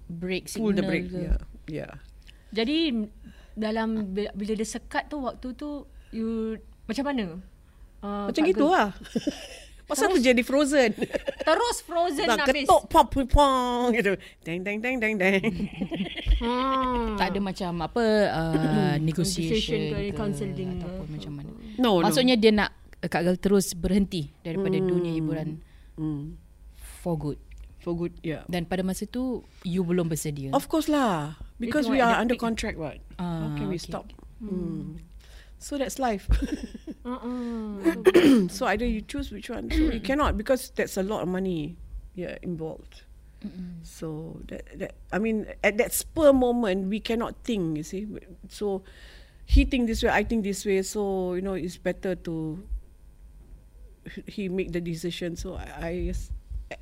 [0.10, 1.22] break signal Pull the break, ke.
[1.22, 1.40] Yeah.
[1.70, 1.94] yeah.
[2.58, 3.06] Jadi
[3.54, 7.26] dalam bila dia sekat tu waktu tu you macam mana?
[8.02, 8.96] Uh, macam gitu lah.
[9.88, 10.92] Pasal tu jadi frozen.
[11.48, 12.68] Terus frozen nak habis.
[12.68, 14.20] Ketuk pop pop gitu.
[14.44, 15.40] Deng deng deng deng deng.
[16.44, 17.16] hmm.
[17.16, 21.52] Tak ada macam apa uh, negotiation ke counselling ataupun macam mana.
[21.80, 22.42] No, Maksudnya no.
[22.44, 22.70] dia nak
[23.00, 24.88] Kak Gal terus berhenti daripada hmm.
[24.92, 25.64] dunia hiburan.
[25.96, 26.36] Hmm.
[27.00, 27.40] For good.
[27.80, 28.44] For good, yeah.
[28.52, 30.52] Dan pada masa tu you belum bersedia.
[30.52, 31.40] Of course lah.
[31.64, 33.00] Because we are under contract, what?
[33.16, 33.88] Uh, How can we okay.
[33.88, 34.12] stop?
[34.44, 34.52] Hmm.
[34.52, 34.88] hmm.
[35.60, 36.30] So that's life.
[37.06, 38.48] uh-uh.
[38.50, 39.72] so either you choose which one.
[39.72, 41.78] So you cannot because that's a lot of money
[42.14, 43.04] yeah involved.
[43.46, 43.86] Mm-mm.
[43.86, 47.78] So that that I mean at that spur moment we cannot think.
[47.78, 48.08] You see,
[48.50, 48.82] so
[49.46, 50.82] he think this way, I think this way.
[50.82, 52.62] So you know it's better to
[54.26, 55.36] he make the decision.
[55.38, 55.92] So I, I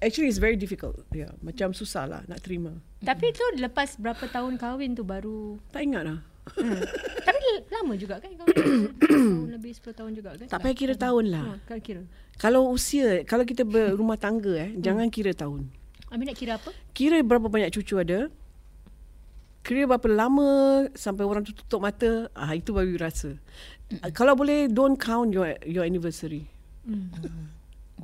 [0.01, 1.03] actually it's very difficult.
[1.11, 2.71] Yeah, macam susah lah nak terima.
[3.03, 5.59] Tapi tu lepas berapa tahun kahwin tu baru?
[5.75, 6.19] Tak ingat lah.
[6.55, 6.81] Hmm.
[7.71, 10.47] Lama juga kan kau tahun lebih 10 tahun juga kan?
[10.49, 11.43] Tak payah kira tahun lah.
[11.57, 12.03] Ha, kira.
[12.35, 14.81] Kalau usia, kalau kita berumah tangga eh, hmm.
[14.83, 15.67] jangan kira tahun.
[16.11, 16.69] Abi nak kira apa?
[16.91, 18.27] Kira berapa banyak cucu ada.
[19.65, 23.33] Kira berapa lama sampai orang tu tutup mata, ah itu baru rasa.
[23.89, 23.99] Hmm.
[24.13, 26.45] Kalau boleh don't count your your anniversary.
[26.85, 27.09] Hmm.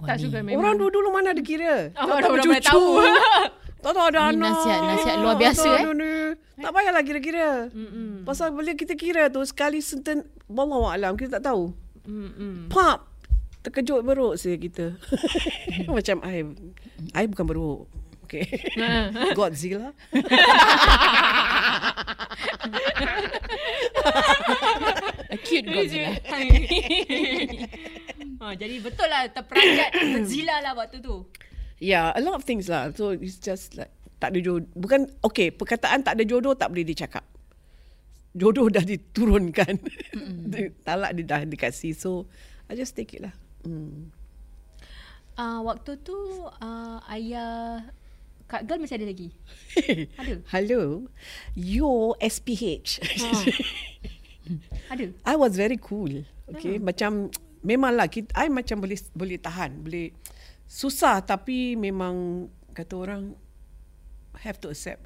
[0.01, 0.57] Tak suka memang.
[0.63, 1.93] Orang dulu-dulu mana ada kira?
[1.99, 2.65] Oh, orang cucu.
[2.65, 2.87] tahu.
[3.81, 4.53] Tak tahu ada anak.
[4.53, 5.93] Nasihat, nasihat luar biasa tak eh.
[5.97, 6.13] Ni.
[6.61, 7.49] Tak payahlah kira-kira.
[7.73, 8.21] Mm-mm.
[8.21, 11.73] Pasal bila kita kira tu sekali senten bawa alam kita tak tahu.
[12.05, 12.69] Mm-mm.
[12.69, 13.09] Pop.
[13.61, 14.93] Terkejut beruk saya kita.
[15.97, 16.45] Macam I.
[17.17, 17.89] I bukan beruk.
[18.25, 18.45] Okay.
[19.37, 19.91] Godzilla.
[25.31, 26.15] A cute Godzilla.
[28.39, 31.27] ha, jadi betul lah terperanjat Godzilla lah waktu tu.
[31.81, 32.93] Yeah, a lot of things lah.
[32.93, 33.89] So it's just like
[34.21, 34.69] tak ada jodoh.
[34.77, 37.25] Bukan okay, perkataan tak ada jodoh tak boleh dicakap.
[38.37, 39.81] Jodoh dah diturunkan.
[40.13, 40.77] Mm.
[40.85, 41.97] Talak dia dah dikasih.
[41.97, 42.29] So
[42.69, 43.33] I just take it lah.
[43.65, 44.13] Mm.
[45.41, 46.13] Uh, waktu tu
[46.45, 47.81] uh, ayah
[48.45, 49.33] Kak Girl masih ada lagi?
[50.21, 50.37] ada?
[50.53, 51.09] Hello.
[51.57, 53.01] Your SPH.
[53.01, 53.29] Ha.
[54.93, 55.05] ada?
[55.25, 56.27] I was very cool.
[56.45, 56.77] Okay.
[56.77, 56.85] Hmm.
[56.85, 57.11] Macam
[57.65, 59.81] memanglah kita, I macam boleh boleh tahan.
[59.81, 60.11] Boleh
[60.71, 63.35] susah tapi memang kata orang
[64.39, 65.03] have to accept.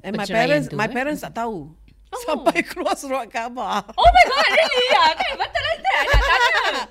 [0.00, 0.92] And my parents tu, my eh?
[0.92, 1.68] parents tak tahu.
[2.08, 2.20] Oh.
[2.24, 3.84] Sampai keluar surat khabar.
[3.92, 4.86] Oh my god, really?
[4.88, 6.84] Ya, okay, betul lah tak nak tanya.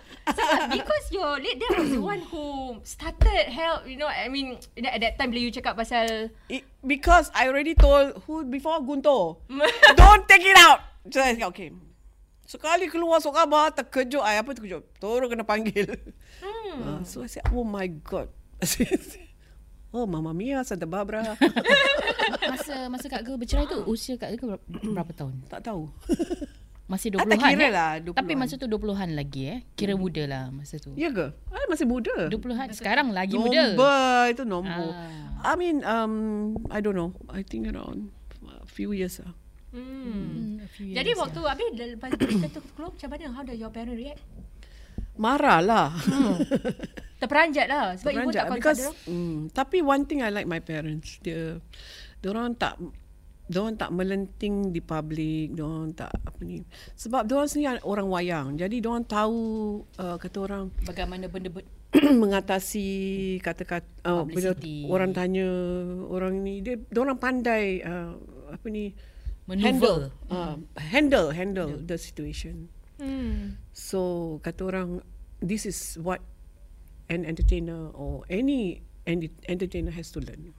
[0.74, 5.02] because your late dad was the one who started help, you know, I mean, at
[5.02, 6.30] that time bila you cakap pasal...
[6.50, 9.42] It, because I already told who before Gunto,
[10.00, 10.84] don't take it out.
[11.10, 11.74] So I said, okay.
[12.46, 14.22] Sekali keluar surat khabar, terkejut.
[14.22, 14.84] Ay, apa terkejut?
[15.02, 15.90] Turun kena panggil.
[16.42, 16.65] Hmm.
[16.82, 18.28] Uh, so I said, oh my God.
[19.96, 21.36] oh, Mama Mia, Santa Barbara.
[22.52, 25.46] masa masa Kak Ge bercerai tu, usia Kak Ge berapa, tahun?
[25.48, 25.88] Tak tahu.
[26.86, 27.72] Masih 20-an ah, kira eh?
[27.74, 29.60] lah, 20 Tapi masa tu 20-an lagi eh.
[29.74, 30.02] Kira hmm.
[30.06, 30.94] muda lah masa tu.
[30.94, 31.34] Ya ke?
[31.50, 32.30] Ah, masih muda.
[32.30, 32.78] 20-an.
[32.78, 33.64] Sekarang lagi nombor, muda.
[33.74, 34.90] Nombor, itu nombor.
[34.94, 35.50] Ah.
[35.50, 37.18] I mean, um, I don't know.
[37.26, 38.14] I think around
[38.46, 39.34] a few years lah.
[39.74, 40.62] Hmm.
[40.62, 40.94] Hmm.
[40.94, 43.34] Jadi waktu habis lepas kita tu keluar macam mana?
[43.34, 44.22] How did your parents react?
[45.16, 45.88] Marah lah.
[45.96, 46.40] Hmm.
[47.22, 47.96] Terperanjat lah.
[47.96, 51.18] Sebab Terperanjat ibu tak because, mm, Tapi one thing I like my parents.
[51.24, 51.58] Dia,
[52.20, 52.76] dia orang tak
[53.46, 56.66] dia orang tak melenting di public, dia orang tak apa ni.
[56.98, 58.48] Sebab dia orang sendiri orang wayang.
[58.58, 59.38] Jadi dia orang tahu
[60.02, 61.54] uh, kata orang bagaimana benda
[62.26, 62.90] mengatasi
[63.40, 64.52] kata-kata uh, bila
[64.90, 65.48] orang tanya
[66.10, 68.18] orang ni dia dia orang pandai uh,
[68.52, 68.92] apa ni
[69.46, 69.62] Maneuver.
[69.62, 70.00] handle
[70.34, 72.74] uh, handle handle the situation.
[73.00, 73.60] Hmm.
[73.74, 75.04] So kata orang
[75.42, 76.22] this is what
[77.10, 80.54] an entertainer or any entertainer has to learn.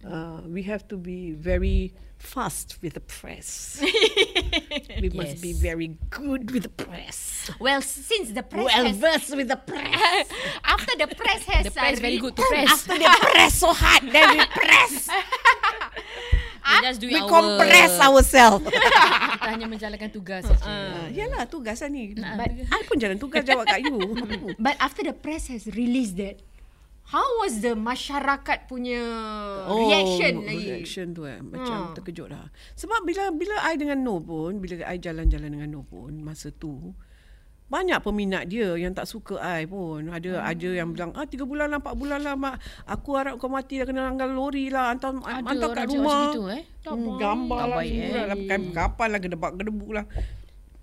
[0.00, 3.78] Uh, we have to be very fast with the press.
[3.82, 5.14] we yes.
[5.14, 7.50] must be very good with the press.
[7.60, 10.26] Well, since the press well versed with the press.
[10.64, 12.70] after the press has the press uh, very good to press.
[12.70, 15.08] After the press so hard, then we press.
[16.70, 18.64] We just do we our compress ourselves.
[19.40, 20.62] Kita hanya menjalankan tugas saja.
[20.62, 22.14] Uh, yalah tugas lah ni.
[22.14, 23.98] But I pun jalan tugas jawab kat you.
[24.64, 26.38] But after the press has released that,
[27.10, 29.02] how was the masyarakat punya
[29.66, 30.66] oh, reaction lagi?
[30.78, 31.42] Reaction tu eh.
[31.42, 31.94] Macam uh.
[31.98, 32.46] terkejut lah.
[32.78, 36.94] Sebab bila bila I dengan No pun, bila I jalan-jalan dengan No pun, masa tu,
[37.70, 40.10] banyak peminat dia yang tak suka I pun.
[40.10, 40.50] Ada hmm.
[40.50, 42.58] ada yang bilang, ah tiga bulan lah, empat bulan lah mak.
[42.90, 44.90] Aku harap kau mati dah kena langgar lori lah.
[44.90, 46.18] Hantar, ada hantar kat rumah.
[46.18, 46.62] Ada gitu eh?
[46.82, 47.82] Hmm, gambar lah.
[47.86, 48.26] Eh.
[48.26, 48.36] lah.
[48.74, 50.04] Kapan lah gedebak gedebu lah.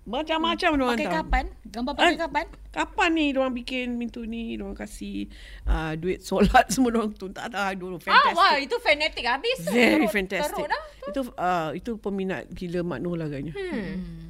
[0.08, 0.88] Macam-macam hmm.
[0.96, 1.44] Pakai kapan?
[1.68, 2.46] Gambar pakai eh, kapan?
[2.72, 5.28] Kapan ni orang bikin pintu ni, orang kasih
[5.68, 8.32] uh, duit solat semua orang tu tak ada dulu fantastic.
[8.32, 9.60] Ah, wah, itu fanatik habis.
[9.68, 10.64] Very teruk, fantastic.
[10.64, 13.52] Teruk dah, itu uh, itu peminat gila Makno lah agaknya.
[13.52, 13.76] Hmm.
[13.76, 14.27] hmm.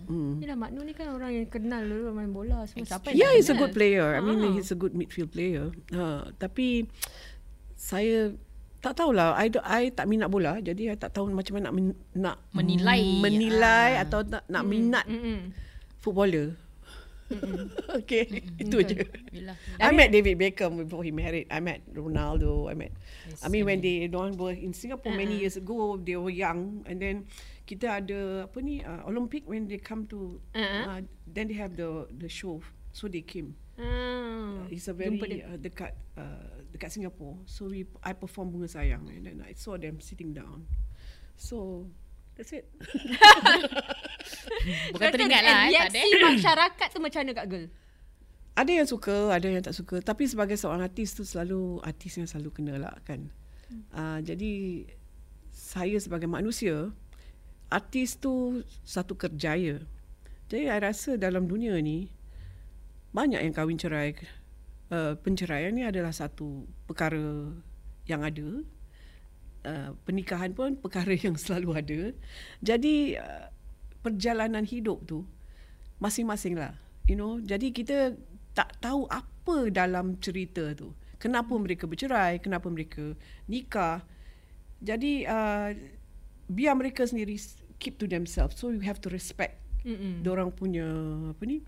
[0.49, 2.89] Yalah Makno ni kan orang yang kenal dulu main bola semua.
[2.89, 4.17] Siapa yeah, he's a good player.
[4.17, 4.57] I mean, uh.
[4.57, 5.69] he's a good midfield player.
[5.93, 6.89] Uh, tapi
[7.77, 8.33] saya
[8.81, 11.87] tak tahulah I, I tak minat bola jadi I tak tahu macam mana nak men,
[12.15, 14.07] nak menilai menilai uh.
[14.07, 14.71] atau nak, nak mm.
[14.71, 15.39] minat mm.
[15.99, 16.55] footballer
[17.99, 18.63] okay mm-hmm.
[18.63, 18.97] itu aja
[19.83, 22.95] I met David Beckham before he married I met Ronaldo I met
[23.29, 25.27] yes, I mean when they don't were in Singapore uh-huh.
[25.27, 27.29] many years ago they were young and then
[27.68, 30.83] kita ada apa ni uh, Olympic when they come to uh-huh.
[30.88, 32.64] uh, then they have the the show
[32.96, 37.38] so they came uh, it's a very uh, dekat uh, dekat Singapore.
[37.46, 40.66] So we I perform bunga sayang and then I saw them sitting down.
[41.38, 41.87] So
[42.35, 42.66] that's it.
[44.92, 47.66] Bukan teringat lah eh, Reaksi masyarakat tu macam mana Kak Girl?
[48.59, 50.02] Ada yang suka, ada yang tak suka.
[50.02, 53.31] Tapi sebagai seorang artis tu selalu artis yang selalu kena lah kan.
[53.70, 53.83] Hmm.
[53.94, 54.83] Uh, jadi
[55.54, 56.90] saya sebagai manusia,
[57.68, 59.85] artis tu satu kerjaya.
[60.48, 62.09] Jadi saya rasa dalam dunia ni
[63.12, 64.16] banyak yang kahwin cerai
[64.92, 67.52] uh, penceraian ni adalah satu perkara
[68.09, 68.64] yang ada.
[69.68, 72.00] Uh, pernikahan pun perkara yang selalu ada.
[72.64, 73.52] Jadi uh,
[74.00, 75.28] perjalanan hidup tu
[76.00, 76.72] masing-masing lah.
[77.09, 78.16] You know, jadi kita
[78.57, 80.96] tak tahu apa dalam cerita tu.
[81.18, 83.18] Kenapa mereka bercerai, kenapa mereka
[83.50, 84.07] nikah.
[84.78, 85.74] Jadi uh,
[86.49, 87.37] biar mereka sendiri
[87.79, 88.57] keep to themselves.
[88.59, 90.85] So you have to respect mm orang punya
[91.33, 91.63] apa ni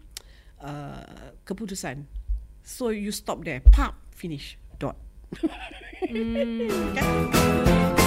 [0.61, 2.05] uh, keputusan.
[2.61, 3.64] So you stop there.
[3.73, 4.59] Pop, finish.
[4.77, 4.97] Dot.
[6.05, 6.69] mm.